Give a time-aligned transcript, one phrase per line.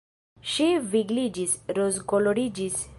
[0.53, 2.87] Ŝi vigliĝis, rozkoloriĝis.